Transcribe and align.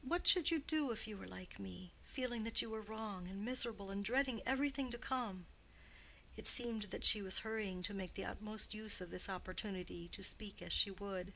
"What 0.00 0.26
should 0.26 0.50
you 0.50 0.58
do 0.58 0.90
if 0.90 1.06
you 1.06 1.16
were 1.16 1.28
like 1.28 1.60
me—feeling 1.60 2.42
that 2.42 2.60
you 2.60 2.68
were 2.68 2.80
wrong 2.80 3.28
and 3.28 3.44
miserable, 3.44 3.92
and 3.92 4.04
dreading 4.04 4.42
everything 4.44 4.90
to 4.90 4.98
come?" 4.98 5.46
It 6.36 6.48
seemed 6.48 6.90
that 6.90 7.04
she 7.04 7.22
was 7.22 7.38
hurrying 7.46 7.80
to 7.84 7.94
make 7.94 8.14
the 8.14 8.24
utmost 8.24 8.74
use 8.74 9.00
of 9.00 9.10
this 9.10 9.28
opportunity 9.28 10.08
to 10.08 10.22
speak 10.24 10.62
as 10.62 10.72
she 10.72 10.90
would. 10.90 11.32